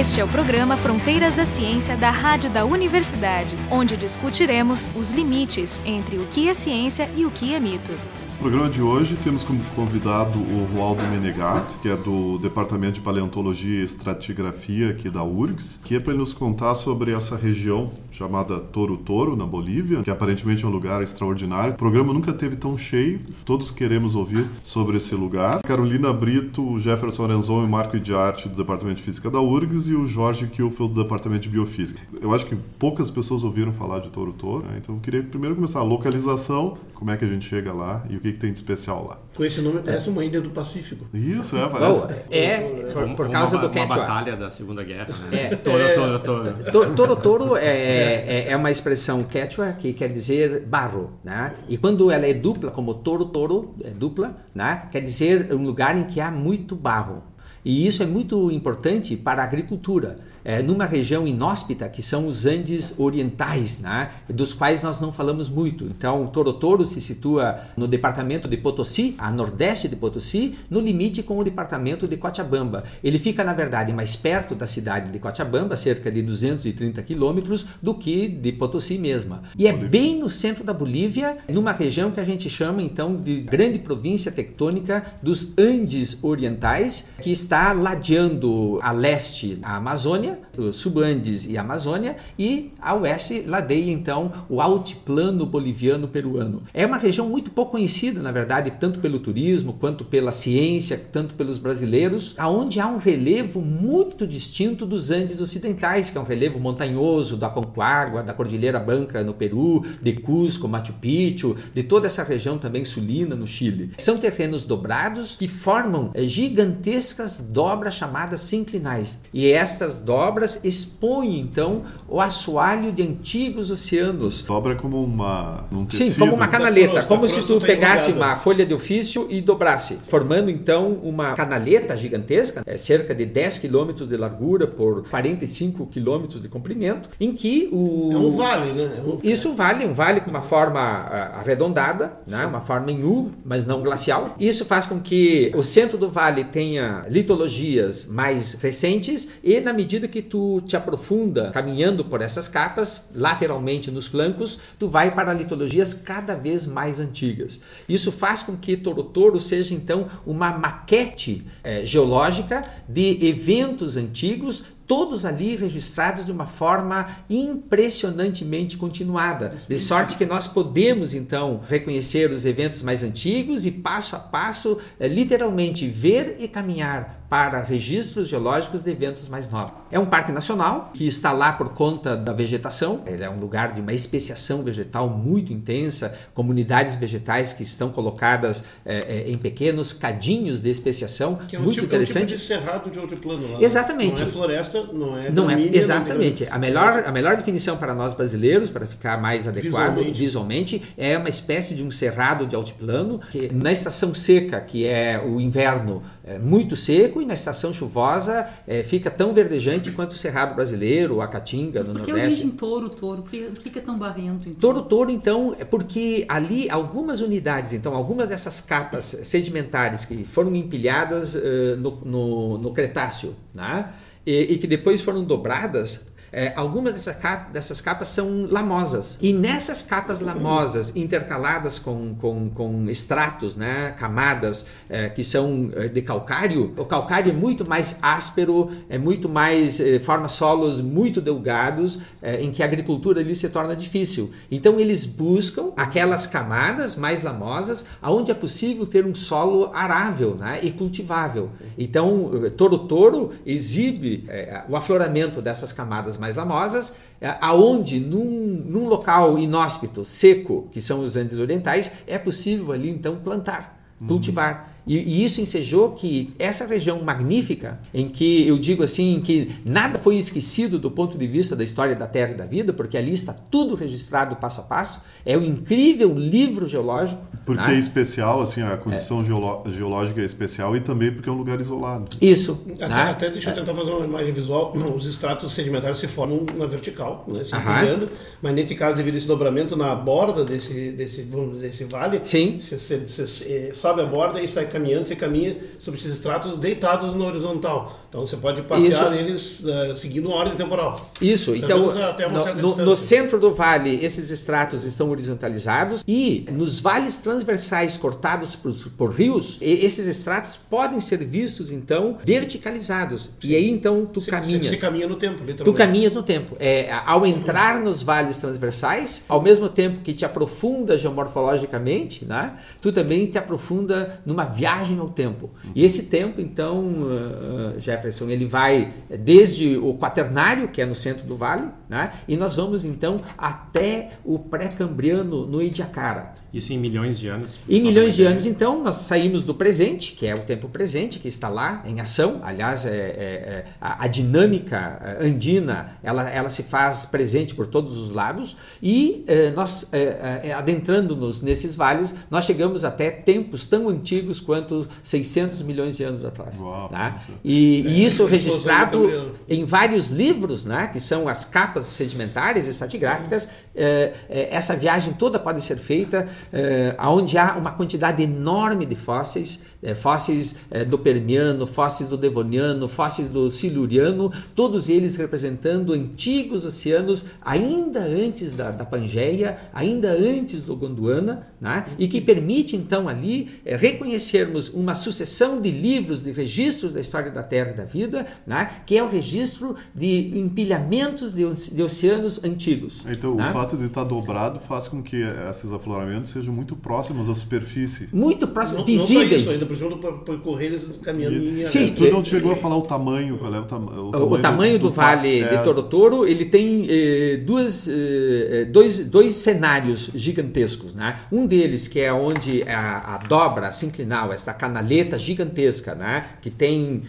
[0.00, 5.78] Este é o programa Fronteiras da Ciência da Rádio da Universidade, onde discutiremos os limites
[5.84, 7.92] entre o que é ciência e o que é mito.
[7.92, 13.00] No programa de hoje temos como convidado o Rualdo Menegat, que é do Departamento de
[13.02, 18.58] Paleontologia e Estratigrafia aqui da URGS, que é para nos contar sobre essa região chamada
[18.58, 21.72] Toro Toro, na Bolívia, que aparentemente é um lugar extraordinário.
[21.72, 25.60] O programa nunca teve tão cheio, todos queremos ouvir sobre esse lugar.
[25.62, 29.94] Carolina Brito, Jefferson Arenzon e Marco de Arte do Departamento de Física da URGS e
[29.94, 32.00] o Jorge Kielfeld do Departamento de Biofísica.
[32.20, 34.78] Eu acho que poucas pessoas ouviram falar de Toro Toro, né?
[34.80, 38.16] então eu queria primeiro começar a localização, como é que a gente chega lá e
[38.16, 39.18] o que, que tem de especial lá.
[39.36, 41.06] Com esse nome parece uma ilha do Pacífico.
[41.14, 42.04] Isso, é, parece.
[42.30, 42.58] é,
[42.92, 43.86] por, por causa uma, do Quechua.
[43.86, 45.44] Uma batalha da Segunda Guerra, né?
[45.52, 46.54] É, toro, toro, toro.
[46.72, 51.54] To- Toro Toro é, é, é uma expressão quechua que quer dizer barro, né?
[51.68, 54.82] E quando ela é dupla, como Toro Toro, é dupla, né?
[54.90, 57.22] Quer dizer um lugar em que há muito barro.
[57.64, 60.18] E isso é muito importante para a agricultura.
[60.42, 65.50] É, numa região inóspita que são os Andes orientais, né, dos quais nós não falamos
[65.50, 65.84] muito.
[65.84, 71.22] Então, Toro Toro se situa no departamento de Potosí, a nordeste de Potosí, no limite
[71.22, 72.84] com o departamento de Cochabamba.
[73.04, 77.94] Ele fica, na verdade, mais perto da cidade de Cochabamba, cerca de 230 quilômetros, do
[77.94, 79.42] que de Potosí mesma.
[79.58, 83.42] E é bem no centro da Bolívia, numa região que a gente chama, então, de
[83.42, 91.46] grande província tectônica dos Andes orientais, que está ladeando a leste a Amazônia, os subandes
[91.46, 96.62] e a Amazônia, e a oeste ladeia então o altiplano boliviano-peruano.
[96.72, 101.34] É uma região muito pouco conhecida, na verdade, tanto pelo turismo quanto pela ciência, tanto
[101.34, 106.60] pelos brasileiros, aonde há um relevo muito distinto dos Andes ocidentais, que é um relevo
[106.60, 112.22] montanhoso da Aconcagua, da Cordilheira Branca no Peru, de Cusco, Machu Picchu, de toda essa
[112.22, 113.90] região também sulina no Chile.
[113.98, 119.20] São terrenos dobrados que formam eh, gigantescas dobras chamadas sinclinais.
[119.32, 124.42] E estas dobras expõem então o assoalho de antigos oceanos.
[124.42, 125.64] Dobra como uma.
[125.72, 129.26] Um Sim, como uma canaleta, crosta, como se tu tá pegasse uma folha de ofício
[129.30, 135.08] e dobrasse, formando então uma canaleta gigantesca, é cerca de 10 quilômetros de largura por
[135.08, 138.94] 45 quilômetros de comprimento, em que o É um vale, né?
[138.98, 142.46] É um- isso vale, um vale com uma forma ah, arredondada, né?
[142.46, 144.34] uma forma em U, mas não glacial.
[144.38, 150.08] Isso faz com que o centro do vale tenha litologias mais recentes e na medida
[150.08, 155.94] que tu te aprofunda caminhando por essas capas, lateralmente nos flancos, tu vai para litologias
[155.94, 157.60] cada vez mais antigas.
[157.88, 164.64] Isso faz com que Toro Toro seja então uma maquete eh, geológica de eventos antigos
[164.90, 172.28] todos ali registrados de uma forma impressionantemente continuada, de sorte que nós podemos então reconhecer
[172.32, 178.26] os eventos mais antigos e passo a passo, eh, literalmente ver e caminhar para registros
[178.26, 179.72] geológicos de eventos mais novos.
[179.88, 183.02] É um parque nacional que está lá por conta da vegetação.
[183.06, 188.64] Ele é um lugar de uma especiação vegetal muito intensa, comunidades vegetais que estão colocadas
[188.84, 192.26] eh, eh, em pequenos cadinhos de especiação, Que é um muito tipo, é um interessante.
[192.26, 193.62] tipo de cerrado de outro plano lá.
[193.62, 194.20] Exatamente.
[194.20, 196.44] Não é floresta, não é Não é exatamente.
[196.44, 200.18] tem- A melhor, a melhor definição para nós brasileiros, para ficar mais adequado Visualmente.
[200.18, 205.22] visualmente, é uma espécie de um cerrado de altiplano que na estação seca, que é
[205.24, 206.02] o inverno,
[206.34, 211.20] é muito seco e na estação chuvosa é, fica tão verdejante quanto o cerrado brasileiro,
[211.20, 212.34] a caatinga Mas no por que nordeste.
[212.34, 213.22] origem touro, touro?
[213.22, 214.48] Por que, por que é tão barrento?
[214.48, 214.60] Então?
[214.60, 220.54] Touro Touro, então, é porque ali algumas unidades, então, algumas dessas capas sedimentares que foram
[220.54, 223.90] empilhadas eh, no, no- no Cretáceo, né?
[224.24, 229.18] e, e que depois foram dobradas, eh, algumas dessa ca- dessas capas são lamosas.
[229.20, 233.94] E nessas capas lamosas, intercaladas com, com, com estratos, né?
[233.98, 239.28] camadas eh, que são eh, de calcário, o calcário é muito mais áspero, é muito
[239.28, 244.30] mais, eh, forma solos muito delgados, eh, em que a agricultura ali se torna difícil.
[244.50, 250.60] Então eles buscam aquelas camadas mais lamosas, aonde é possível ter um solo arável né?
[250.62, 251.50] e cultivável.
[251.78, 254.26] Então, Toro Toro exibe
[254.68, 258.30] o afloramento dessas camadas mais lamosas, eh, aonde num,
[258.66, 264.79] num local inóspito, seco, que são os Andes Orientais, é possível ali então plantar, cultivar.
[264.90, 269.48] E, e isso ensejou que essa região magnífica, em que eu digo assim, em que
[269.64, 272.98] nada foi esquecido do ponto de vista da história da Terra e da vida, porque
[272.98, 277.20] ali está tudo registrado passo a passo, é um incrível livro geológico.
[277.46, 277.76] Porque né?
[277.76, 281.60] é especial, assim, a condição geolo- geológica é especial e também porque é um lugar
[281.60, 282.06] isolado.
[282.20, 282.60] Isso.
[282.74, 283.02] Até, né?
[283.02, 284.72] até deixa eu tentar fazer uma imagem visual.
[284.96, 288.10] Os estratos sedimentares se formam na vertical, né, se empilhando,
[288.42, 292.20] mas nesse caso, devido a esse dobramento na borda desse, desse, vamos dizer, esse vale,
[292.24, 292.58] Sim.
[292.58, 296.56] você, você- você, eh, sobe a borda e sai caminhando você caminha sobre esses estratos
[296.56, 297.98] deitados na horizontal.
[298.08, 301.10] Então você pode passear neles uh, seguindo uma ordem temporal.
[301.20, 307.18] Isso, então no, no- no centro do vale esses estratos estão horizontalizados e nos vales
[307.18, 313.30] transversais cortados por, por rios, esses estratos podem ser vistos então verticalizados.
[313.44, 314.66] E aí então tu Você, caminhas.
[314.66, 315.78] você caminha no tempo, Tu literalmente.
[315.78, 316.56] caminhas no tempo.
[316.58, 322.92] É, ao entrar nos vales transversais, ao mesmo tempo que te aprofunda geomorfologicamente, né, tu
[322.92, 325.50] também te aprofunda numa viagem ao tempo.
[325.74, 330.94] E esse tempo, então, uh, uh, Jefferson, ele vai desde o quaternário, que é no
[330.94, 336.34] centro do vale, né, e nós vamos então até o pré-cambriano no Ediacara.
[336.52, 337.60] Isso em milhões de anos.
[337.68, 341.28] Em milhões de anos, então, nós saímos do presente, que é o tempo presente, que
[341.28, 342.40] está lá em ação.
[342.42, 347.96] Aliás, é, é- é- a, a dinâmica andina, ela, ela se faz presente por todos
[347.96, 348.56] os lados.
[348.82, 354.88] E eh, nós, eh, eh, adentrando-nos nesses vales, nós chegamos até tempos tão antigos quanto
[355.04, 356.58] 600 milhões de anos atrás.
[356.58, 357.20] Uau, né?
[357.44, 362.70] E, e isso do registrado em vários livros, né, que são as capas sedimentares e
[362.70, 368.84] estratigráficas, eh, eh, essa viagem toda pode ser feita eh, onde há uma quantidade enorme
[368.84, 375.16] de fósseis, eh, fósseis eh, do Permiano, fósseis do Devoniano, fósseis do Siluriano, todos eles
[375.16, 382.20] representando antigos oceanos ainda antes da, da Pangeia, ainda antes do Gondwana, né, e que
[382.20, 387.70] permite então ali eh, reconhecermos uma sucessão de livros, de registros da história da Terra
[387.70, 391.44] e da vida, né, que é o registro de empilhamentos de,
[391.74, 393.04] de oceanos antigos.
[393.08, 393.50] Então, né?
[393.50, 398.08] o fato de estar dobrado faz com que esses afloramentos sejam muito próximos à superfície.
[398.12, 399.69] Muito próximos, não só visíveis.
[399.70, 401.96] Por cima do percorrer eles caminhando em linha Sim, reta.
[401.96, 404.38] Tu É, não chegou a falar o tamanho, qual é o, tam o O, o
[404.38, 410.10] tamanho do, va- Vale é, de Torotoro ele tem eh, duas, eh, dois, dois cenários
[410.14, 410.94] gigantescos.
[410.94, 411.20] Né?
[411.30, 416.24] Um deles que é onde a, a dobra a sinclinal, esta canaleta gigantesca, né?
[416.42, 417.02] que tem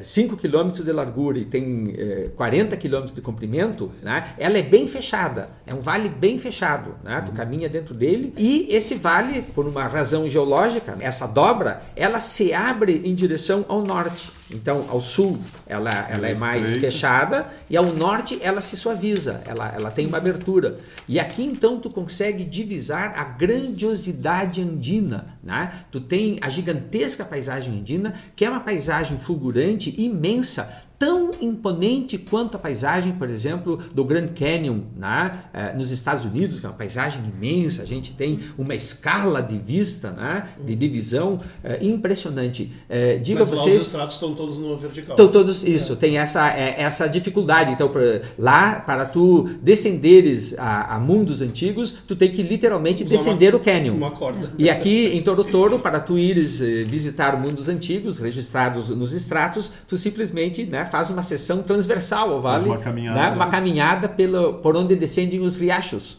[0.00, 4.34] 5 km de largura e tem eh, 40 km de comprimento, né?
[4.38, 5.48] ela é bem fechada.
[5.66, 6.94] É um vale bem fechado.
[7.02, 7.22] Né?
[7.26, 12.52] Tu caminha dentro dele e esse vale, por uma razão geológica, essa dobra, ela se
[12.52, 14.30] abre em direção ao norte.
[14.52, 19.42] Então, ao sul, ela, ela é é mais fechada e ao norte ela se suaviza,
[19.46, 20.80] ela, ela tem uma abertura.
[21.08, 25.72] E aqui então tu consegue divisar a grandiosidade andina, né?
[25.90, 32.56] Tu tem a gigantesca paisagem andina, que é uma paisagem fulgurante, imensa, tão imponente quanto
[32.56, 35.42] a paisagem, por exemplo, do Grand Canyon, né?
[35.52, 39.58] Eh, nos Estados Unidos, que é uma paisagem imensa, a gente tem uma escala de
[39.58, 40.48] vista, né?
[40.64, 42.72] de divisão eh, impressionante.
[42.88, 43.80] Eh, digo Mas vocês...
[43.80, 45.14] os estratos estão todos no vertical.
[45.14, 47.72] Então, todos isso, tem essa, é, essa dificuldade.
[47.72, 53.16] Então, pra- lá, para tu descenderes a, a mundos antigos, tu tem que literalmente Usar
[53.16, 53.94] descender uma- o canyon.
[53.94, 54.52] Uma corda.
[54.58, 59.70] E aqui em Toro Toro, para tu ires eh, visitar mundos antigos, registrados nos estratos,
[59.86, 63.20] tu simplesmente né, faz uma sessão transversal ao vale, uma caminhada.
[63.20, 66.16] né, uma caminhada pelo, por onde descendem os riachos.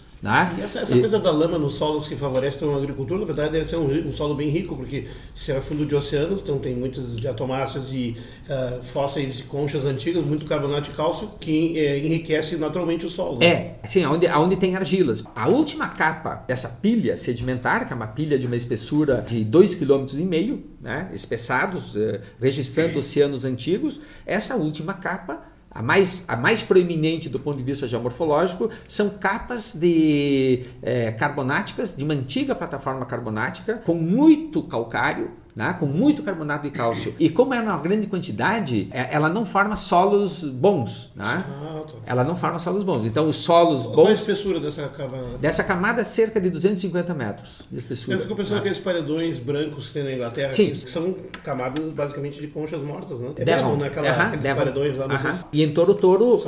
[0.57, 3.51] E essa, essa E- coisa da lama nos solos que favorece uma agricultura, na verdade,
[3.51, 5.05] deve ser um, um solo bem rico, porque
[5.35, 8.15] se é fundo de oceanos, então tem muitas diatomáceas e
[8.49, 13.39] ah, fósseis de conchas antigas, muito carbonato de cálcio, que eh, enriquece naturalmente o solo.
[13.39, 13.45] né?
[13.45, 15.23] É, sim, onde, onde tem argilas.
[15.35, 20.07] A última capa dessa pilha sedimentar, que é uma pilha de uma espessura de 2,5
[20.07, 25.41] km, né, espessados, eh, registrando oceanos antigos, essa última capa,
[25.73, 31.95] a mais, a mais proeminente do ponto de vista geomorfológico, são capas de eh, carbonáticas,
[31.95, 37.13] de uma antiga plataforma carbonática, com muito calcário, né, com muito carbonato de cálcio.
[37.19, 41.11] E como é uma grande quantidade, eh, ela não forma solos bons.
[41.15, 41.23] Né?
[41.25, 41.93] Ah, tá.
[42.05, 43.05] Ela não forma solos bons.
[43.05, 45.37] Então, os solos Qual é a bons espessura dessa cava?
[45.39, 48.17] dessa camada é cerca de 250 metros de espessura.
[48.17, 50.71] Eu fico pensando aqueles paredões brancos que tem na Inglaterra, Sim.
[50.71, 53.31] que são camadas basicamente de conchas mortas, né?
[53.35, 53.87] É Devon, né?
[53.87, 54.57] Aquela, aham, aqueles Devon.
[54.59, 55.31] paredões lá, Aham.
[55.33, 55.43] se...
[55.53, 56.43] E em Toro Toro, uh,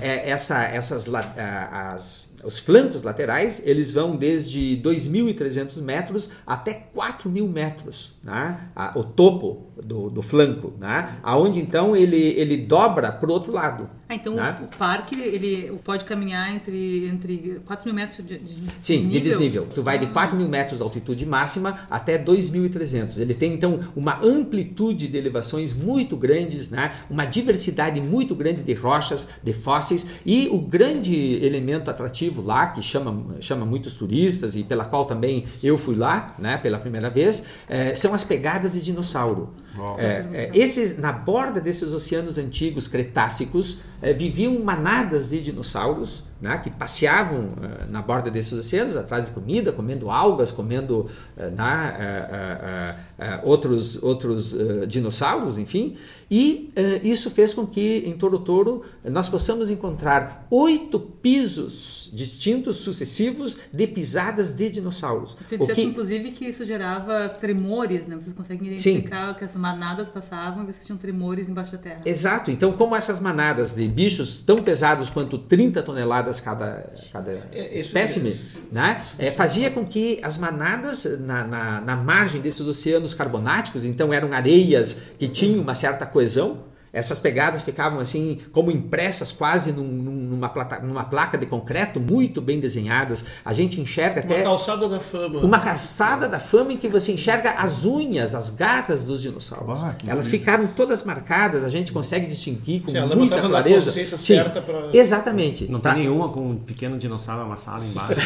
[0.00, 7.48] é- essa, essas, ah, as- os flancos laterais, eles vão desde 2.300 metros até 4.000
[7.48, 8.68] metros, né?
[8.94, 11.16] O topo do, do flanco, né?
[11.22, 13.88] aonde então ele, ele dobra para o outro lado.
[14.08, 14.56] Ah, então né?
[14.60, 19.10] o, o parque ele pode caminhar entre, entre 4 mil metros de, de Sim, desnível?
[19.10, 19.66] de desnível.
[19.74, 20.10] Tu vai de Ah.
[20.10, 23.18] 4 mil metros de altitude máxima até 2.300.
[23.18, 26.92] Ele tem, então, uma amplitude de elevações muito grandes, né?
[27.10, 32.82] uma diversidade muito grande de rochas, de fósseis, e o grande elemento atrativo lá, que
[32.82, 36.56] chama, chama muitos turistas e pela qual também eu fui lá né?
[36.56, 39.52] pela primeira vez, eh, são as pegadas de dinossauro.
[39.98, 46.58] É, é, esses, na borda desses oceanos antigos cretácicos eh, viviam manadas de dinossauros né,
[46.58, 52.96] que passeavam uh, na borda desses oceanos, atrás de comida, comendo algas, comendo uh, né,
[53.18, 54.54] uh, outros, outros
[54.86, 55.96] dinossauros, enfim.
[56.30, 56.68] E
[57.02, 63.86] isso fez com que em Toro Toro nós possamos encontrar oito pisos distintos, sucessivos, de
[63.86, 65.36] pisadas de dinossauros.
[65.48, 65.82] Você disse, que...
[65.82, 68.16] inclusive, que isso gerava tremores, né?
[68.16, 69.38] Vocês conseguem identificar Sim.
[69.38, 72.02] que as manadas passavam e vocês tinham tremores embaixo da terra.
[72.04, 72.50] Exato.
[72.50, 78.34] Então, como essas manadas de bichos tão pesados quanto 30 toneladas cada, cada é, espécime,
[78.70, 79.04] né?
[79.18, 84.32] É, fazia com que as manadas na, na, na margem desses oceanos carbonáticos, então eram
[84.32, 86.64] areias que tinham uma certa coesão,
[86.98, 92.40] essas pegadas ficavam assim, como impressas quase num, numa, plata, numa, placa de concreto, muito
[92.40, 93.24] bem desenhadas.
[93.44, 94.36] A gente enxerga uma até.
[94.36, 95.40] Uma calçada da fama.
[95.40, 99.78] Uma calçada da fama em que você enxerga as unhas, as garras dos dinossauros.
[99.78, 103.92] Ah, Elas ficaram todas marcadas, a gente consegue distinguir com Sim, muita clareza.
[103.92, 104.90] Sim, certa pra...
[104.92, 105.70] Exatamente.
[105.70, 105.98] Não tem tá.
[105.98, 108.20] nenhuma com um pequeno dinossauro amassado embaixo.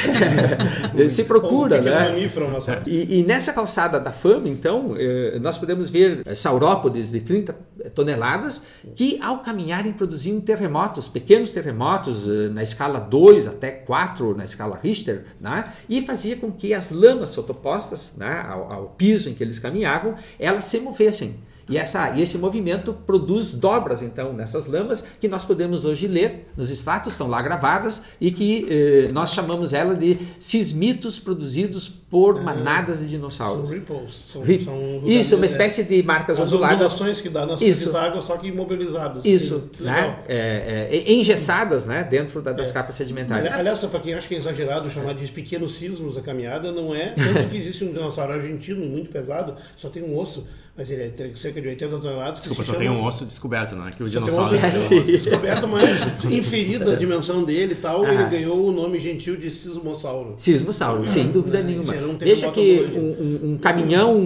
[1.08, 2.28] Se procura, um né?
[2.48, 2.88] Amassado.
[2.88, 7.54] E, e nessa calçada da fama, então, eh, nós podemos ver saurópodes de 30
[7.90, 8.62] toneladas
[8.94, 14.78] que, ao caminharem, produziam terremotos, pequenos terremotos eh, na escala 2 até 4 na escala
[14.82, 15.72] Richter, né?
[15.88, 20.14] e fazia com que as lamas sotopostas né, ao, ao piso em que eles caminhavam,
[20.38, 21.36] elas se movessem.
[21.72, 26.48] E, essa, e esse movimento produz dobras, então, nessas lamas, que nós podemos hoje ler
[26.54, 32.36] nos status, estão lá gravadas, e que eh, nós chamamos ela de sismitos produzidos por
[32.36, 33.70] é, manadas de dissauros.
[33.70, 34.14] São ripples.
[34.14, 34.64] São, Rip.
[34.64, 36.74] são Isso, uma espécie de marcas As onduladas.
[36.74, 37.90] ondulações que dá nas Isso.
[37.90, 39.24] da água, só que imobilizadas.
[39.24, 40.18] Isso, né?
[40.28, 42.04] É, é, engessadas né?
[42.04, 42.74] dentro da, das é.
[42.74, 43.44] capas sedimentares.
[43.44, 46.94] Mas, aliás, para quem acha que é exagerado chamar de pequenos sismos a caminhada, não
[46.94, 47.14] é.
[47.16, 51.36] Tanto que existe um dinossauro argentino muito pesado, só tem um osso mas ele tem
[51.36, 52.40] cerca de 80 toneladas.
[52.40, 54.58] Que Desculpa, só tem um osso descoberto, não é que o dinossauro...
[54.58, 58.72] Tem um osso é, descoberto, mas inferida a dimensão dele e tal, ele ganhou o
[58.72, 60.34] nome gentil de sismossauro.
[60.38, 61.92] Sismossauro, sem dúvida é, nenhuma.
[62.18, 64.18] Veja que um, um, um, caminhão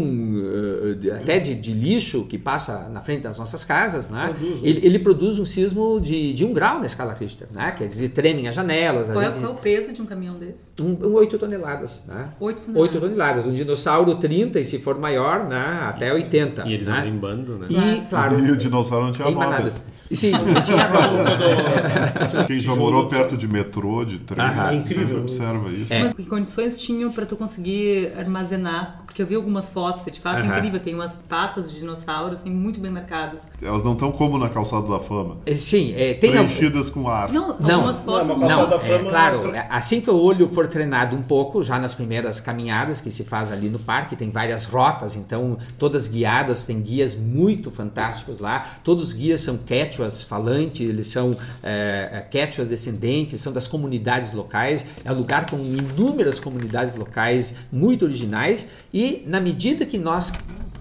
[1.20, 4.28] até de, de, lixo que passa na frente das nossas casas, né?
[4.28, 7.72] Produz, ele, ele, produz um sismo de, de um grau na escala Richter, né?
[7.76, 9.08] quer dizer, tremem as janelas.
[9.08, 9.38] Qual, é gente...
[9.38, 10.70] qual é o peso de um caminhão desse?
[10.80, 12.04] Um, um 8 toneladas.
[12.06, 12.28] Né?
[12.38, 12.94] 8 toneladas.
[12.94, 13.46] 8 toneladas.
[13.46, 15.86] Um dinossauro 30 e se for maior, né?
[15.88, 16.46] até 80.
[16.46, 16.68] 80.
[16.68, 16.98] E eles né?
[16.98, 17.66] andam em bando, né?
[17.70, 18.38] E, claro.
[18.38, 19.84] E o dinossauro não tinha rodas.
[20.10, 20.32] E sim,
[20.64, 20.86] tinha.
[22.46, 25.20] Quem já morou perto de metrô, de trem, ah, é incrível.
[25.20, 25.92] observa isso.
[25.92, 26.02] É.
[26.02, 29.02] Mas que condições tinham para tu conseguir armazenar?
[29.06, 30.78] Porque eu vi algumas fotos, é de fato incrível.
[30.78, 33.48] Tem umas patas de dinossauro assim, muito bem marcadas.
[33.62, 35.38] Elas não estão como na calçada da fama.
[35.46, 37.32] É, sim, é, tem preenchidas com ar.
[37.32, 38.48] Não, não, algumas fotos não.
[38.48, 41.94] não, da fama é, claro, assim que o olho for treinado um pouco, já nas
[41.94, 46.80] primeiras caminhadas que se faz ali no parque, tem várias rotas, então todas guiadas, tem
[46.80, 48.66] guias muito fantásticos lá.
[48.84, 49.56] Todos os guias são
[49.96, 54.86] quechuas falantes, eles são é, quechuas descendentes, são das comunidades locais.
[55.04, 60.32] É um lugar com inúmeras comunidades locais muito originais e na medida que nós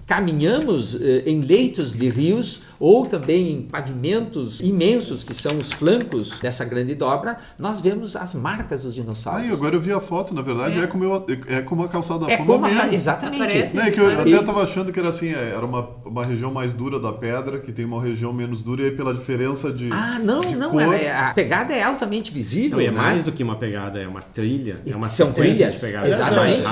[0.06, 6.38] caminhamos eh, em leitos de rios ou também em pavimentos imensos que são os flancos
[6.38, 9.48] dessa grande dobra, nós vemos as marcas dos dinossauros.
[9.48, 11.88] Ah, agora eu vi a foto, na verdade é, é, como, eu, é como a
[11.88, 12.80] calçada da é fama como.
[12.80, 13.56] A, exatamente.
[13.56, 16.72] É, que eu até estava achando que era assim, é, era uma, uma região mais
[16.72, 20.18] dura da pedra, que tem uma região menos dura, e aí pela diferença de Ah,
[20.22, 22.78] não, de não, ela, é, a pegada é altamente visível.
[22.78, 25.80] Não, é mais do que uma pegada, é uma trilha, é uma São trilhas, de
[25.80, 26.14] pegadas.
[26.14, 26.62] Exatamente.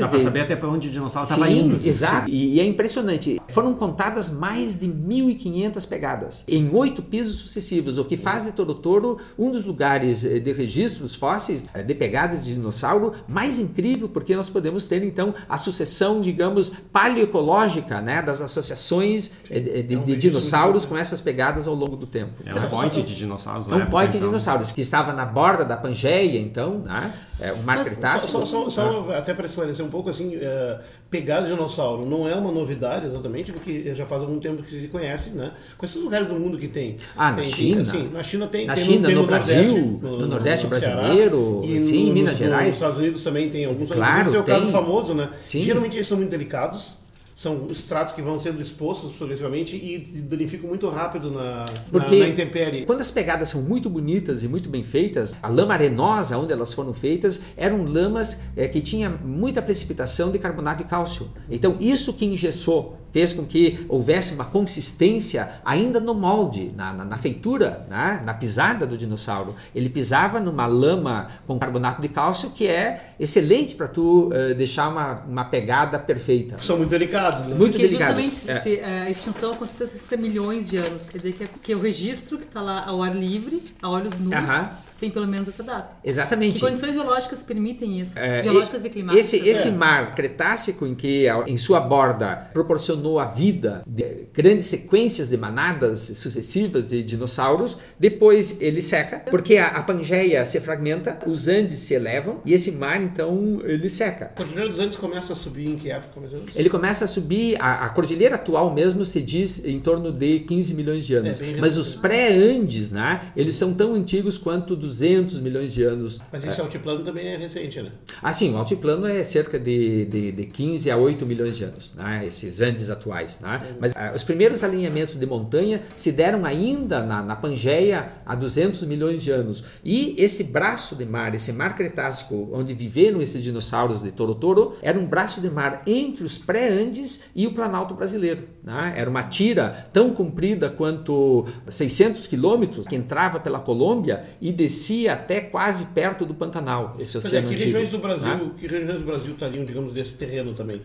[0.00, 1.80] Dá para saber até para onde o dinossauro estava indo.
[1.84, 2.28] exato.
[2.28, 3.40] E, e é impressionante.
[3.48, 8.74] Foram contadas mais de 1.500 pegadas em oito pisos sucessivos, o que faz de Toro
[8.74, 14.08] Toro um dos lugares eh, de registros fósseis eh, de pegadas de dinossauro mais incrível,
[14.08, 19.96] porque nós podemos ter então a sucessão, digamos, paleoecológica né, das associações eh, de, de,
[19.96, 22.32] de dinossauros com essas pegadas ao longo do tempo.
[22.44, 23.80] É um point de dinossauros, né?
[23.80, 24.28] É um point de então.
[24.28, 27.12] dinossauros que estava na borda da Pangeia, então, né?
[27.40, 28.30] É um mar cretácico.
[28.30, 29.18] Só, só, só, ah.
[29.18, 30.78] até para esclarecer um pouco, assim, uh,
[31.10, 35.30] pegar dinossauro não é uma novidade exatamente, porque já faz algum tempo que se conhece,
[35.30, 35.52] né?
[35.76, 36.96] Quais são os lugares do mundo que tem?
[37.16, 37.74] Ah, tem, na China?
[37.74, 38.66] Tem, assim, na China tem.
[38.66, 42.36] Na tem China, no, no, no Brasil, no, no Nordeste brasileiro, e sim, em Minas
[42.36, 42.66] Gerais.
[42.66, 43.90] Nos Estados Unidos também tem alguns.
[43.90, 45.30] Claro, tem o caso famoso, né?
[45.40, 45.62] Sim.
[45.62, 47.03] Geralmente eles são muito delicados
[47.34, 52.30] são estratos que vão sendo expostos progressivamente e danificam muito rápido na, Porque na, na
[52.30, 52.86] intempérie.
[52.86, 56.72] Quando as pegadas são muito bonitas e muito bem feitas, a lama arenosa onde elas
[56.72, 61.30] foram feitas eram lamas é, que tinha muita precipitação de carbonato de cálcio.
[61.50, 67.04] Então isso que engessou fez com que houvesse uma consistência ainda no molde, na, na,
[67.04, 68.20] na feitura, né?
[68.26, 69.54] na pisada do dinossauro.
[69.72, 74.88] Ele pisava numa lama com carbonato de cálcio que é excelente para tu uh, deixar
[74.88, 76.56] uma, uma pegada perfeita.
[76.60, 77.46] São muito delicados.
[77.46, 77.54] Né?
[77.54, 78.20] Muito Porque delicados.
[78.20, 78.60] justamente é.
[78.60, 81.76] se, a extinção aconteceu há 60 milhões de anos, quer dizer que, é, que é
[81.76, 84.68] o registro que está lá ao ar livre, a olhos nus, uh -huh
[85.04, 85.96] tem pelo menos essa data.
[86.02, 86.54] Exatamente.
[86.54, 88.18] Que condições geológicas permitem isso?
[88.18, 89.34] É, geológicas e, climáticas.
[89.34, 95.28] Esse, esse mar Cretácico, em que em sua borda proporcionou a vida de grandes sequências
[95.28, 101.48] de manadas sucessivas de dinossauros, depois ele seca, porque a, a Pangeia se fragmenta, os
[101.48, 104.26] Andes se elevam e esse mar então ele seca.
[104.26, 106.14] A Cordilheira dos Andes começa a subir em que época?
[106.54, 110.74] Ele começa a subir, a, a cordilheira atual mesmo se diz em torno de 15
[110.74, 115.74] milhões de anos, é, mas os pré-Andes, né, eles são tão antigos quanto 200 milhões
[115.74, 116.20] de anos.
[116.30, 116.62] Mas esse é.
[116.62, 117.90] altiplano também é recente, né?
[118.22, 121.92] Ah, sim, o altiplano é cerca de, de, de 15 a 8 milhões de anos,
[121.94, 123.40] né, esses Andes atuais.
[123.40, 123.60] Né?
[123.62, 123.76] Uhum.
[123.80, 128.84] Mas ah, os primeiros alinhamentos de montanha se deram ainda na, na Pangeia há 200
[128.84, 129.64] milhões de anos.
[129.84, 134.76] E esse braço de mar, esse mar Cretácico, onde viveram esses dinossauros de Toro Toro,
[134.80, 138.44] era um braço de mar entre os pré-Andes e o Planalto brasileiro.
[138.62, 138.94] Né?
[138.96, 145.40] Era uma tira tão comprida quanto 600 quilômetros que entrava pela Colômbia e descia até
[145.40, 148.50] quase perto do Pantanal, esse oceano Mas é, que regiões do Brasil, né?
[148.58, 150.80] que regiões do Brasil estariam, digamos, desse terreno também?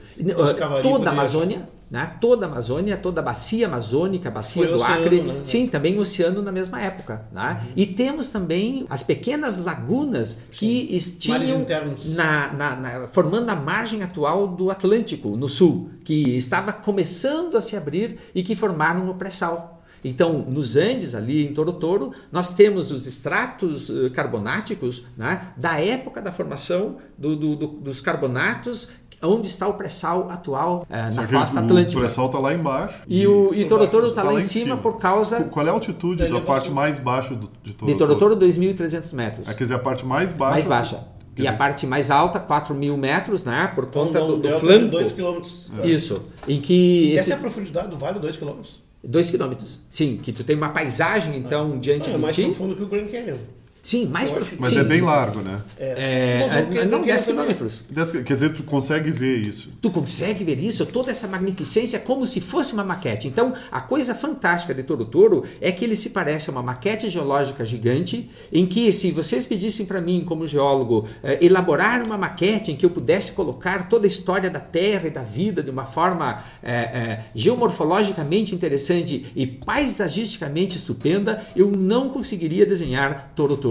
[0.81, 2.15] Toda a Amazônia, né?
[2.21, 5.41] toda a Amazônia, toda a bacia amazônica, a bacia Foi do oceano, Acre, né?
[5.43, 7.27] sim, também o oceano na mesma época.
[7.31, 7.61] Né?
[7.61, 7.73] Uhum.
[7.75, 11.65] E temos também as pequenas lagunas que tinham
[12.15, 17.61] na, na, na, formando a margem atual do Atlântico, no sul, que estava começando a
[17.61, 19.78] se abrir e que formaram o pré-sal.
[20.03, 25.79] Então, nos Andes, ali em Toro Toro, nós temos os extratos eh, carbonáticos né, da
[25.79, 28.87] época da formação do, do, do, dos carbonatos
[29.21, 31.97] onde está o pré-sal atual é, na costa atlântica.
[31.97, 33.01] O pré-sal está lá embaixo.
[33.07, 35.43] E, o e Torotoro está lá, lá em cima, cima, por causa...
[35.43, 37.91] Qual é a altitude da parte mais baixa do, de Torotoro?
[37.91, 39.49] De Torotoro, 2.300 metros.
[39.49, 40.53] É, quer dizer, a parte mais baixa...
[40.53, 41.07] Mais baixa.
[41.37, 43.71] E a parte mais alta, 4 mil metros, né?
[43.73, 44.89] Por então, conta do, do flanco.
[44.89, 45.71] 2 quilômetros.
[45.85, 46.21] Isso.
[46.45, 47.19] Em que esse...
[47.19, 48.81] Essa é a profundidade do vale, 2 quilômetros?
[49.03, 49.79] 2 quilômetros.
[49.89, 51.79] Sim, que tu tem uma paisagem, então, ah.
[51.79, 52.43] diante ah, é de mais ti.
[52.43, 53.37] profundo que o Grand Canyon.
[53.81, 54.59] Sim, mais profundo.
[54.61, 54.79] Mas sim.
[54.79, 55.59] é bem largo, né?
[55.79, 57.83] É, é, é não 10 quilômetros.
[58.25, 59.69] Quer dizer, tu consegue ver isso.
[59.81, 63.27] Tu consegue ver isso, toda essa magnificência como se fosse uma maquete.
[63.27, 67.09] Então, a coisa fantástica de Toro Toro é que ele se parece a uma maquete
[67.09, 72.71] geológica gigante, em que se vocês pedissem para mim, como geólogo, eh, elaborar uma maquete
[72.71, 75.85] em que eu pudesse colocar toda a história da Terra e da vida de uma
[75.85, 83.68] forma eh, eh, geomorfologicamente interessante e paisagisticamente estupenda, eu não conseguiria desenhar Toro Toro.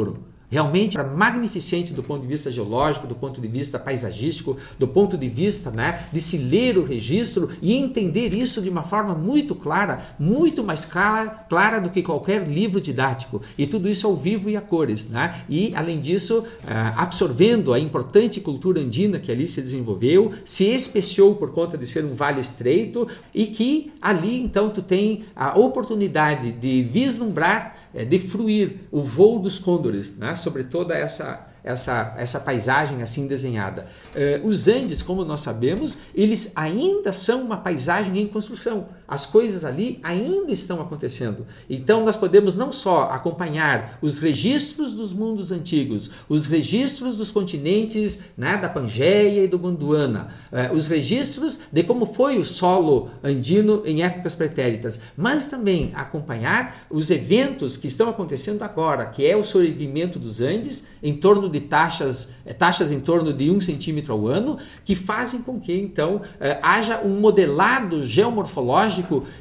[0.51, 5.17] Realmente era magnificente do ponto de vista geológico, do ponto de vista paisagístico, do ponto
[5.17, 9.55] de vista né, de se ler o registro e entender isso de uma forma muito
[9.55, 13.43] clara, muito mais clara, clara do que qualquer livro didático.
[13.59, 15.07] E tudo isso ao vivo e a cores.
[15.09, 15.35] Né?
[15.51, 21.35] E, além disso, eh, absorvendo a importante cultura andina que ali se desenvolveu, se especiou
[21.35, 26.53] por conta de ser um vale estreito e que ali, então, tu tem a oportunidade
[26.53, 32.41] de vislumbrar é, de fruir o voo dos côndores né, sobre toda essa, essa, essa
[32.41, 33.87] paisagem assim desenhada.
[34.15, 39.65] É, os Andes, como nós sabemos, eles ainda são uma paisagem em construção as coisas
[39.65, 41.47] ali ainda estão acontecendo.
[41.69, 48.25] Então nós podemos não só acompanhar os registros dos mundos antigos, os registros dos continentes
[48.37, 53.83] né, da Pangeia e do Gondwana, eh, os registros de como foi o solo andino
[53.87, 59.43] em épocas pretéritas, mas também acompanhar os eventos que estão acontecendo agora, que é o
[59.43, 64.27] surgimento dos Andes em torno de taxas, eh, taxas em torno de um centímetro ao
[64.27, 68.98] ano, que fazem com que então eh, haja um modelado geomorfológico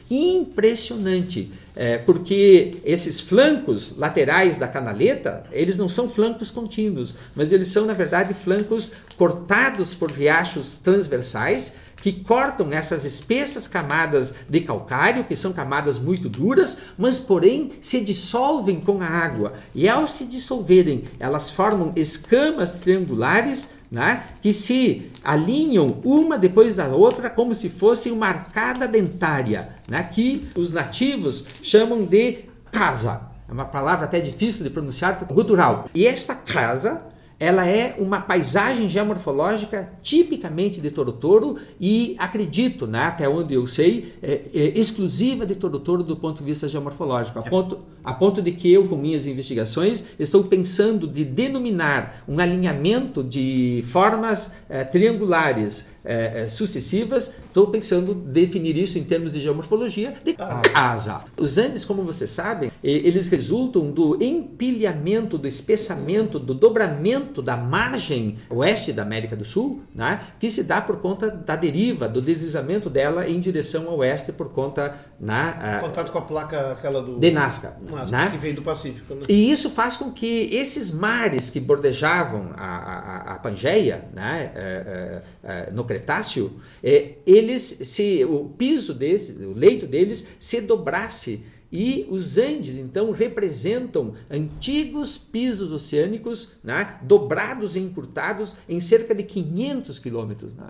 [0.10, 1.52] impressionante.
[1.76, 7.86] É, porque esses flancos laterais da canaleta, eles não são flancos contínuos, mas eles são,
[7.86, 15.36] na verdade, flancos cortados por riachos transversais que cortam essas espessas camadas de calcário, que
[15.36, 19.54] são camadas muito duras, mas porém se dissolvem com a água.
[19.74, 26.88] E ao se dissolverem, elas formam escamas triangulares né, que se alinham uma depois da
[26.88, 32.40] outra como se fosse uma arcada dentária, né, que os nativos chamam de
[32.72, 33.22] casa.
[33.48, 35.86] É uma palavra até difícil de pronunciar, gutural.
[35.96, 37.02] E esta casa
[37.40, 43.68] ela é uma paisagem geomorfológica tipicamente de Toro Toro e acredito, né, até onde eu
[43.68, 48.14] sei, é, é exclusiva de Toro Toro do ponto de vista geomorfológico, a ponto, a
[48.14, 54.56] ponto de que eu, com minhas investigações, estou pensando de denominar um alinhamento de formas
[54.68, 57.36] é, triangulares é, é, sucessivas.
[57.48, 61.26] Estou pensando definir isso em termos de geomorfologia de casa.
[61.36, 68.38] Os Andes, como vocês sabem, eles resultam do empilhamento, do espessamento, do dobramento da margem
[68.50, 72.90] oeste da América do Sul, né, que se dá por conta da deriva, do deslizamento
[72.90, 77.32] dela em direção ao oeste por conta na contato com a placa aquela do de
[77.32, 78.30] Nazca, Nazca né?
[78.32, 79.16] que vem do Pacífico.
[79.16, 79.22] Né?
[79.28, 85.22] E isso faz com que esses mares que bordejavam a, a, a Pangeia, né, é,
[85.44, 86.52] é, é, no Cretáceo,
[86.84, 93.12] é, eles se o piso deles, o leito deles se dobrasse e os Andes, então,
[93.12, 100.54] representam antigos pisos oceânicos né, dobrados e encurtados em cerca de 500 quilômetros.
[100.54, 100.70] Né?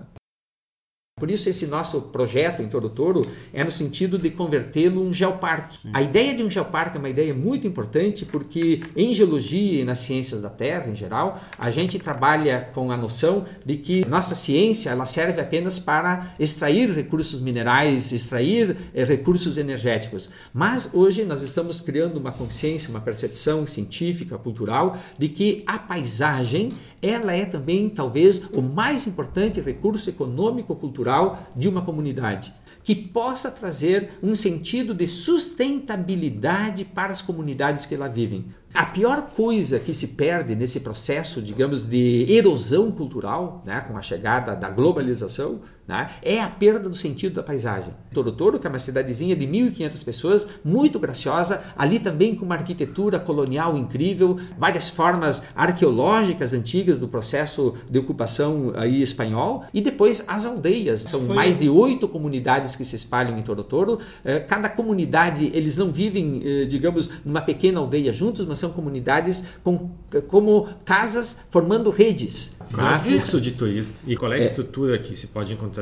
[1.20, 5.12] Por isso esse nosso projeto em Toro Toro é no sentido de convertê-lo em um
[5.12, 5.80] geoparque.
[5.82, 5.90] Sim.
[5.92, 9.98] A ideia de um geoparque é uma ideia muito importante porque em geologia e nas
[9.98, 14.92] ciências da Terra em geral, a gente trabalha com a noção de que nossa ciência
[14.92, 20.30] ela serve apenas para extrair recursos minerais, extrair eh, recursos energéticos.
[20.54, 26.74] Mas hoje nós estamos criando uma consciência, uma percepção científica, cultural de que a paisagem
[27.02, 32.54] ela é também talvez o mais importante recurso econômico cultural de uma comunidade
[32.88, 38.46] que possa trazer um sentido de sustentabilidade para as comunidades que lá vivem.
[38.74, 44.02] A pior coisa que se perde nesse processo, digamos, de erosão cultural, né, com a
[44.02, 47.94] chegada da globalização, né, é a perda do sentido da paisagem.
[48.14, 52.56] Toro Toro, que é uma cidadezinha de 1.500 pessoas, muito graciosa, ali também com uma
[52.56, 60.26] arquitetura colonial incrível, várias formas arqueológicas antigas do processo de ocupação aí espanhol, e depois
[60.28, 61.02] as aldeias.
[61.02, 61.36] São Foi...
[61.36, 64.00] mais de oito comunidades que se espalham em Toro Toro.
[64.26, 69.46] Eh, cada comunidade, eles não vivem, eh, digamos, numa pequena aldeia juntos, mas são comunidades
[69.64, 69.92] com,
[70.28, 72.60] como casas formando redes.
[72.74, 74.42] Qual é o fluxo de turistas e qual é a é.
[74.42, 75.77] estrutura que se pode encontrar?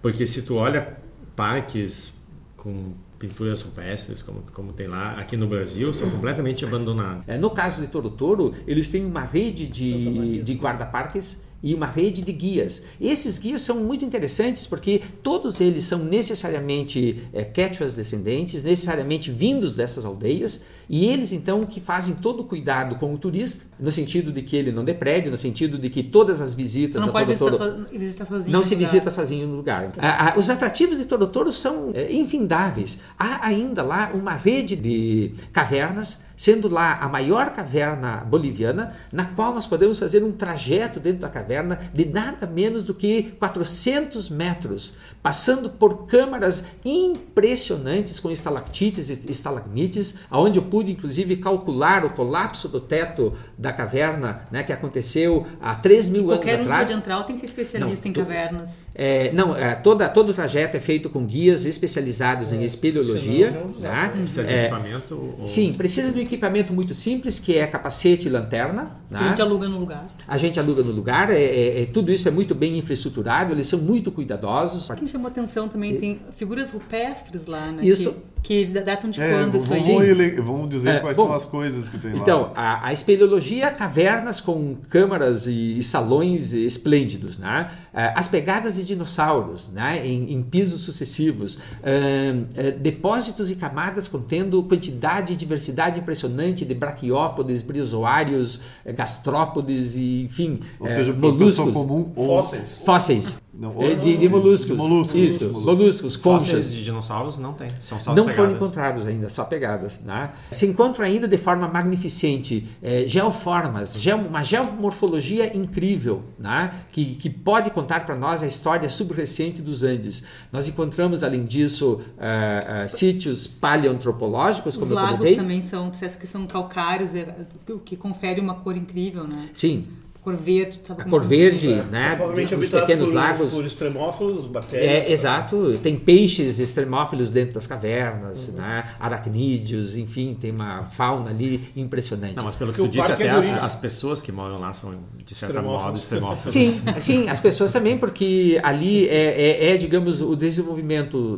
[0.00, 0.96] Porque se tu olha
[1.34, 2.12] parques
[2.56, 7.24] com pinturas rupestres, como, como tem lá aqui no Brasil, são completamente abandonados.
[7.26, 11.86] É, no caso de Toro Toro, eles têm uma rede de, de guarda-parques e uma
[11.86, 12.84] rede de guias.
[13.00, 19.74] Esses guias são muito interessantes porque todos eles são necessariamente é, quechuas descendentes, necessariamente vindos
[19.74, 24.32] dessas aldeias, e eles então que fazem todo o cuidado com o turista, no sentido
[24.32, 27.32] de que ele não deprede, no sentido de que todas as visitas não a pode
[27.32, 28.86] visitar, so, visitar sozinho não se lugar.
[28.86, 29.92] visita sozinho no lugar.
[30.36, 32.98] os atrativos de Toro Toro são é, infindáveis.
[33.18, 39.52] Há ainda lá uma rede de cavernas sendo lá a maior caverna boliviana, na qual
[39.52, 44.92] nós podemos fazer um trajeto dentro da caverna de nada menos do que 400 metros,
[45.20, 52.68] passando por câmaras impressionantes com estalactites e estalagmites, aonde eu pude inclusive calcular o colapso
[52.68, 56.56] do teto da caverna, né, que aconteceu há 3 mil anos atrás.
[56.56, 58.86] Qualquer um pode entrar ou tem que ser especialista não, em cavernas?
[58.94, 63.50] É, não, é, toda, todo o trajeto é feito com guias especializados é, em espeleologia.
[63.78, 64.12] Né?
[64.12, 65.36] Precisa de é, equipamento?
[65.38, 65.46] Ou...
[65.46, 68.96] Sim, precisa de um equipamento muito simples, que é capacete e lanterna.
[69.10, 69.18] Né?
[69.20, 70.06] A gente aluga no lugar.
[70.26, 71.30] A gente aluga no lugar.
[71.30, 74.88] É, é, é, tudo isso é muito bem infraestruturado, eles são muito cuidadosos.
[74.88, 77.84] O que me chamou a atenção também, tem figuras rupestres lá, né?
[77.84, 78.12] Isso.
[78.12, 79.82] Que, que datam de quando isso aí?
[79.82, 82.18] Vamos, vamos dizer quais bom, são as coisas que tem lá.
[82.18, 87.70] Então, a, a espeleologia, cavernas com câmaras e, e salões esplêndidos, né?
[87.92, 90.06] As pegadas de dinossauros, né?
[90.06, 97.60] Em, em pisos sucessivos, uh, depósitos e camadas contendo quantidade e diversidade impressionante de braquiópodes,
[97.60, 101.72] briozoários, gastrópodes e, enfim, Ou seja, moluscos.
[101.72, 102.82] Comum, fósseis.
[102.84, 103.47] Fósseis.
[103.58, 104.66] Não, é de, de, moluscos.
[104.66, 105.20] De moluscos.
[105.20, 106.46] Isso, moluscos, moluscos conchas.
[106.46, 108.36] Fósseis de dinossauros não tem, são só Não pegadas.
[108.36, 109.98] foram encontrados ainda, só pegadas.
[110.04, 110.30] Né?
[110.52, 116.72] Se encontram ainda de forma magnificente é, geoformas, geo, uma geomorfologia incrível, né?
[116.92, 120.22] que, que pode contar para nós a história subrecente dos Andes.
[120.52, 126.26] Nós encontramos, além disso, uh, uh, sítios paleoantropológicos, como Os eu lagos também são, que
[126.28, 127.34] são calcários, é,
[127.70, 129.48] o que confere uma cor incrível, né?
[129.52, 129.84] Sim,
[130.28, 130.80] cor verde.
[130.88, 132.18] A cor verde, é, né?
[132.58, 133.54] Os pequenos por, lagos.
[133.54, 135.06] Por extremófilos, bactérias.
[135.06, 135.78] É, exato.
[135.82, 138.56] Tem peixes extremófilos dentro das cavernas, uhum.
[138.56, 138.84] né?
[139.00, 142.36] Aracnídeos, enfim, tem uma fauna ali impressionante.
[142.36, 144.94] Não, mas pelo que, tu disse, até é as, as, pessoas que moram lá são,
[145.24, 146.52] de certa modo, extremófilos.
[146.52, 151.36] Sim, sim, as pessoas também, porque ali é, é, é digamos, o desenvolvimento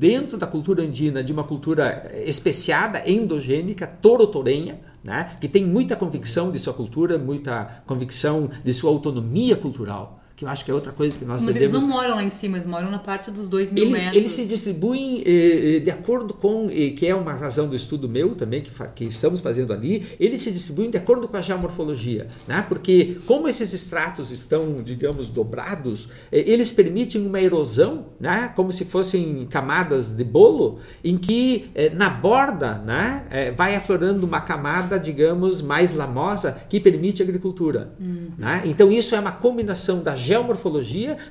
[0.00, 5.34] dentro da cultura andina de uma cultura especiada, endogênica, torotorenha, né?
[5.40, 10.48] que tem muita convicção de sua cultura, muita convicção de sua autonomia cultural que eu
[10.48, 11.76] acho que é outra coisa que nós Mas devemos...
[11.82, 14.16] eles não moram lá em cima, eles moram na parte dos dois mil Ele- metros.
[14.16, 18.08] Eles se distribuem eh, eh, de acordo com, eh, que é uma razão do estudo
[18.08, 22.28] meu também, que, que estamos fazendo ali, eles se distribuem de acordo com a geomorfologia.
[22.48, 22.64] Né?
[22.66, 28.50] Porque como esses estratos estão, digamos, dobrados, eh, eles permitem uma erosão, né?
[28.56, 33.24] como se fossem camadas de bolo, em que eh, na borda né?
[33.30, 37.92] eh, vai aflorando uma camada, digamos, mais lamosa, que permite a agricultura.
[38.38, 38.62] né?
[38.64, 40.29] Então isso é uma combinação da geomorfologia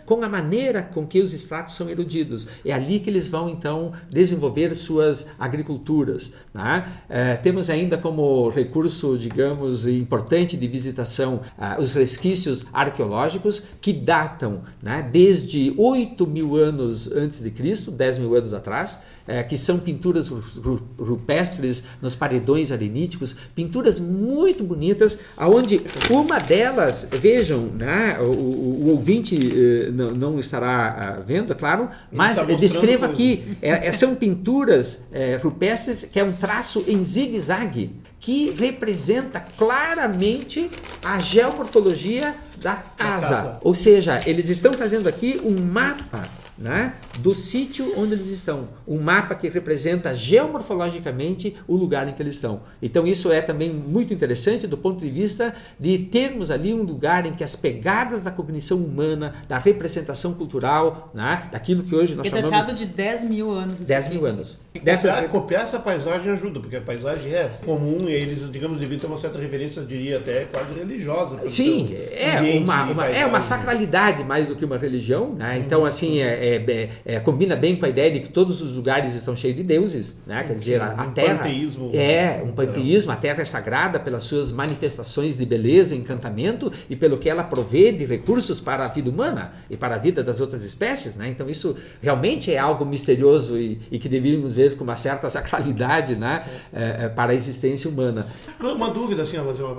[0.05, 2.47] com a maneira com que os estratos são erodidos.
[2.65, 6.33] É ali que eles vão então desenvolver suas agriculturas.
[6.53, 6.85] né?
[7.09, 14.61] Eh, temos ainda como recurso, digamos, importante de visitação ah, os resquícios arqueológicos que datam
[14.81, 19.77] né, desde 8 mil anos antes de Cristo, 10 mil anos atrás, eh, que são
[19.79, 28.17] pinturas ru- ru- rupestres nos paredões areníticos, pinturas muito bonitas, aonde uma delas, vejam, né,
[28.19, 32.47] o, o- o ouvinte eh, não, não estará ah, vendo, é claro, mas tá eh,
[32.53, 37.95] mostrando descreva aqui, é, é- são pinturas eh, rupestres que é um traço em zigue-zague
[38.19, 40.69] que representa claramente
[41.03, 43.35] a geomorfologia da casa.
[43.35, 43.59] casa.
[43.61, 48.69] Ou seja, eles estão fazendo aqui um mapa né, do sítio onde eles estão.
[48.87, 52.61] Um mapa que representa geomorfologicamente o lugar em que eles estão.
[52.81, 57.25] Então, isso é também muito interessante do ponto de vista de termos ali um lugar
[57.25, 62.27] em que as pegadas da cognição humana, da representação cultural, né, daquilo que hoje nós
[62.27, 63.75] É chamamos datado de 10 mil anos.
[63.75, 64.15] isso 10 aqui.
[64.15, 64.57] mil anos.
[64.73, 68.99] Copiar, Dessas copiar essa paisagem ajuda, porque a paisagem é comum e eles, digamos, deviam
[68.99, 71.47] ter uma certa referência, eu diria até quase religiosa.
[71.47, 75.57] Sim, é uma, uma- é uma sacralidade mais do que uma religião, né?
[75.57, 78.73] Então, assim, é, é- é- é, combina bem com a ideia de que todos os
[78.73, 80.43] lugares estão cheios de deuses, né?
[80.43, 81.89] Quer dizer, a, a um terra panteísmo.
[81.91, 87.17] é um panteísmo, a terra é sagrada pelas suas manifestações de beleza, encantamento e pelo
[87.17, 90.63] que ela provê de recursos para a vida humana e para a vida das outras
[90.63, 91.27] espécies, né?
[91.29, 96.15] Então, isso realmente é algo misterioso e, e que deveríamos ver com uma certa sacralidade,
[96.15, 96.45] né?
[96.71, 98.27] É, é, para a existência humana.
[98.59, 99.37] Uma dúvida, assim,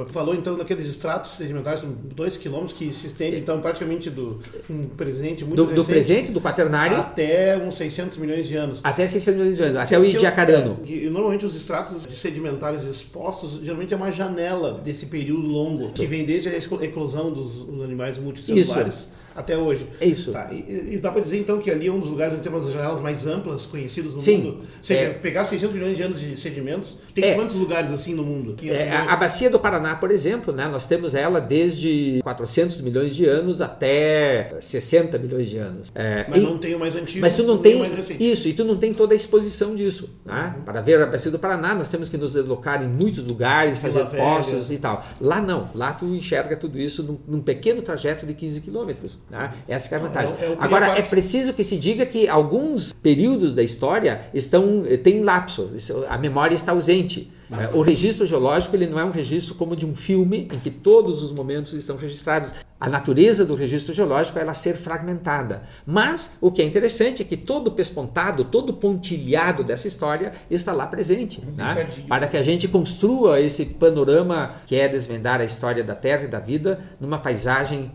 [0.09, 5.45] falou então daqueles estratos sedimentares, dois quilômetros que se estendem, então, praticamente do um presente
[5.45, 7.20] muito Do, do recente presente, do quaternário, até
[7.59, 8.81] uns 600 milhões de anos.
[8.83, 10.79] Até 600 milhões de anos, até o Idiacarano.
[10.85, 16.25] é, normalmente os estratos sedimentares expostos, geralmente é uma janela desse período longo, que vem
[16.25, 19.87] desde a eclosão dos, dos animais multicelulares até hoje.
[20.01, 20.33] É isso.
[20.33, 22.53] Tá, e, e dá para dizer então que ali é um dos lugares onde tem
[22.53, 24.39] umas janelas mais amplas conhecidas no Sim.
[24.39, 24.49] mundo?
[24.61, 25.11] Ou seja, É.
[25.11, 27.35] pegar 600 milhões de anos de sedimentos, tem É.
[27.35, 28.55] quantos lugares assim no mundo?
[28.55, 33.15] 500 É, a, bacia do Paraná, por exemplo, né, nós temos ela desde 400 milhões
[33.15, 35.91] de anos até 60 milhões de anos.
[35.95, 37.93] É, Mas e- não tem o mais antigo, mas tu não nem tem o mais
[37.93, 38.31] recente.
[38.31, 40.11] isso, e tu não tem toda a exposição disso.
[40.25, 40.55] né?
[40.65, 44.05] Para ver a bacia do Paraná, nós temos que nos deslocar em muitos lugares, fazer
[44.07, 45.05] poços e tal.
[45.21, 49.19] Lá não, lá tu enxerga tudo isso num, num pequeno trajeto de 15 quilômetros.
[49.31, 49.53] Né?
[49.69, 50.35] Essa que é a vantagem.
[50.41, 54.23] é é o Agora, Piauí é preciso que se diga que alguns períodos da história
[54.35, 55.71] estão têm lapso,
[56.09, 57.31] a memória está ausente.
[57.53, 60.71] É, O registro geológico ele não é um registro como de um filme em que
[60.71, 62.55] todos os momentos estão registrados.
[62.79, 65.63] A natureza do registro geológico é ela ser fragmentada.
[65.85, 70.33] Mas o que é interessante é que todo o pespontado, todo o pontilhado dessa história
[70.51, 71.89] está lá presente, né?
[72.09, 76.29] Para que a gente construa esse panorama que é desvendar a história da Terra e
[76.29, 77.93] da vida numa paisagem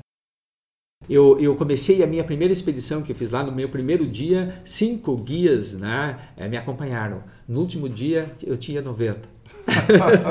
[1.09, 4.61] eu, eu comecei a minha primeira expedição que eu fiz lá no meu primeiro dia,
[4.63, 7.23] cinco guias né, eh, me acompanharam.
[7.47, 9.34] No último dia eu tinha 90.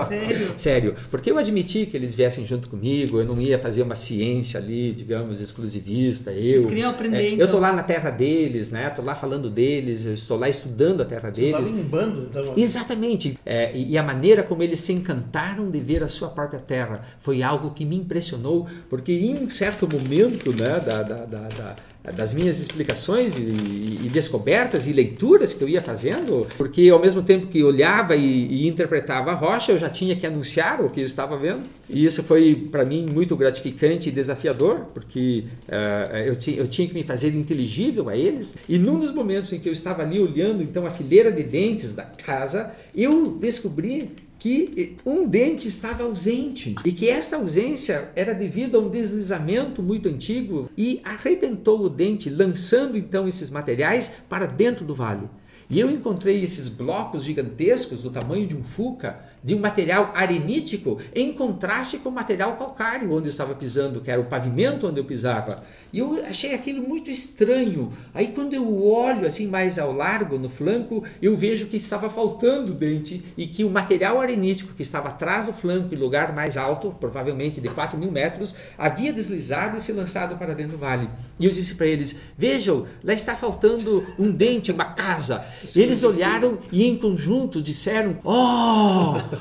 [0.08, 0.54] Sério?
[0.56, 4.58] Sério, porque eu admiti que eles viessem junto comigo, eu não ia fazer uma ciência
[4.60, 6.30] ali, digamos, exclusivista.
[6.32, 7.44] Eu, Eles queriam aprender, é, eu então.
[7.46, 8.88] estou lá na terra deles, né?
[8.88, 11.68] Estou lá falando deles, eu estou lá estudando a terra deles.
[11.68, 12.54] tava em bando, então.
[12.56, 13.38] Exatamente.
[13.44, 17.02] É, e, e a maneira como eles se encantaram de ver a sua própria terra
[17.20, 21.76] foi algo que me impressionou, porque em um certo momento né, da, da- da- da-
[22.12, 27.22] das minhas explicações e, e descobertas e leituras que eu ia fazendo, porque ao mesmo
[27.22, 31.00] tempo que olhava e, e interpretava a rocha, eu já tinha que anunciar o que
[31.00, 31.62] eu estava vendo.
[31.88, 36.94] E isso foi para mim muito gratificante e desafiador, porque eh, eu, eu tinha que
[36.94, 38.56] me fazer inteligível a eles.
[38.68, 41.94] E num dos momentos em que eu estava ali olhando então a fileira de dentes
[41.94, 44.10] da casa, eu descobri
[44.44, 50.06] que um dente estava ausente e que esta ausência era devido a um deslizamento muito
[50.06, 55.30] antigo e arrebentou o dente, lançando então esses materiais para dentro do vale.
[55.70, 60.98] E eu encontrei esses blocos gigantescos do tamanho de um fuca de um material arenítico
[61.14, 64.98] em contraste com o material calcário onde eu estava pisando, que era o pavimento onde
[64.98, 65.62] eu pisava.
[65.92, 67.92] E eu achei aquilo muito estranho.
[68.14, 72.72] Aí quando eu olho assim mais ao largo, no flanco, eu vejo que estava faltando
[72.72, 76.96] dente e que o material arenítico que estava atrás do flanco, em lugar mais alto,
[76.98, 81.08] provavelmente de 4 mil metros, havia deslizado e se lançado para dentro do vale.
[81.38, 85.44] E eu disse para eles: vejam, lá está faltando um dente, uma casa.
[85.76, 89.33] Eles olharam e em conjunto disseram: oh!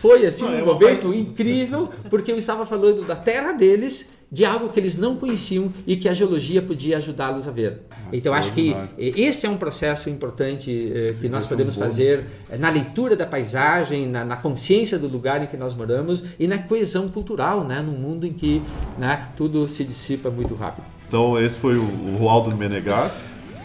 [0.00, 4.68] Foi assim um é momento incrível, porque eu estava falando da terra deles de algo
[4.68, 7.82] que eles não conheciam e que a geologia podia ajudá-los a ver.
[7.90, 12.56] Ah, então, acho que esse é um processo importante eh, que nós podemos fazer eh,
[12.56, 16.58] na leitura da paisagem, na, na, consciência do lugar em que nós moramos e na
[16.58, 18.62] coesão cultural, né, num mundo em que
[18.96, 20.84] né, tudo se dissipa muito rápido.
[21.08, 23.12] Então, esse foi o, o Roaldo Menegat,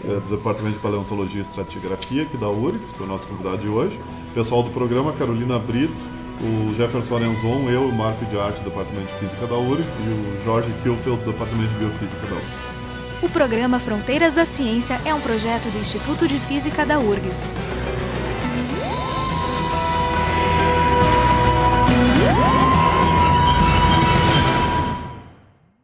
[0.04, 3.60] eh, do Departamento de Paleontologia e Estratigrafia, aqui da URGS, que é o nosso convidado
[3.60, 4.00] de hoje.
[4.36, 5.95] Pessoal do programa, Carolina Brito,
[6.41, 10.10] o Jefferson Arenzon, eu, o Marco de Arte do Departamento de Física da URGS e
[10.10, 13.24] o Jorge Kielfeld do Departamento de Biofísica da URGS.
[13.24, 17.56] O programa Fronteiras da Ciência é um projeto do Instituto de Física da URGS.